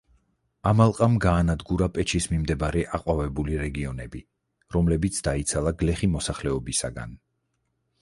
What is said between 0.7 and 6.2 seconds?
ალყამ გაანადგურა პეჩის მიმდებარე აყვავებული რეგიონები, რომლებიც დაიცალა გლეხი